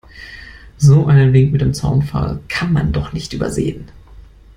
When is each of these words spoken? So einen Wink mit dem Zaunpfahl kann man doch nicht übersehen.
So 0.79 1.05
einen 1.05 1.31
Wink 1.31 1.51
mit 1.51 1.61
dem 1.61 1.75
Zaunpfahl 1.75 2.39
kann 2.47 2.73
man 2.73 2.91
doch 2.91 3.13
nicht 3.13 3.33
übersehen. 3.33 3.87